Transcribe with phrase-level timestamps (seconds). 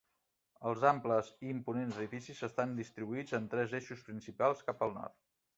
[0.69, 5.19] Els amplis i imponents edificis estan distribuïts en tres eixos principals cap al nord.